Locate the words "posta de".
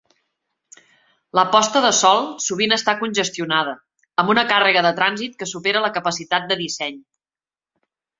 1.55-1.91